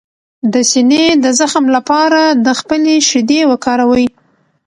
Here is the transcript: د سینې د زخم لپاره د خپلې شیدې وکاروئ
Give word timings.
د 0.53 0.55
سینې 0.71 1.05
د 1.23 1.25
زخم 1.39 1.65
لپاره 1.75 2.21
د 2.45 2.47
خپلې 2.59 2.95
شیدې 3.09 3.41
وکاروئ 3.51 4.07